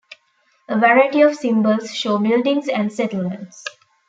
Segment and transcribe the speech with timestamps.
[0.67, 3.63] A variety of symbols show buildings and settlements.